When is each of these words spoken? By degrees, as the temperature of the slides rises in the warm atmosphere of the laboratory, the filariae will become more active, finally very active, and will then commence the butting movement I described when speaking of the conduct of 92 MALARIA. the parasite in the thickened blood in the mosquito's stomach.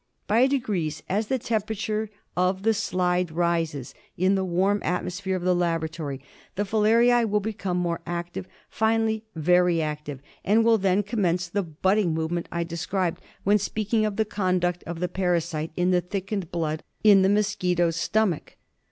By 0.25 0.47
degrees, 0.47 1.03
as 1.07 1.27
the 1.27 1.37
temperature 1.37 2.09
of 2.35 2.63
the 2.63 2.73
slides 2.73 3.31
rises 3.31 3.93
in 4.17 4.33
the 4.33 4.43
warm 4.43 4.81
atmosphere 4.81 5.35
of 5.35 5.43
the 5.43 5.53
laboratory, 5.53 6.21
the 6.55 6.63
filariae 6.65 7.29
will 7.29 7.39
become 7.39 7.77
more 7.77 8.01
active, 8.07 8.47
finally 8.67 9.25
very 9.35 9.79
active, 9.79 10.19
and 10.43 10.65
will 10.65 10.79
then 10.79 11.03
commence 11.03 11.47
the 11.49 11.61
butting 11.61 12.15
movement 12.15 12.47
I 12.51 12.63
described 12.63 13.21
when 13.43 13.59
speaking 13.59 14.03
of 14.03 14.15
the 14.15 14.25
conduct 14.25 14.81
of 14.85 14.97
92 14.97 14.99
MALARIA. 14.99 15.01
the 15.01 15.13
parasite 15.13 15.71
in 15.77 15.91
the 15.91 16.01
thickened 16.01 16.51
blood 16.51 16.81
in 17.03 17.21
the 17.21 17.29
mosquito's 17.29 17.95
stomach. 17.95 18.55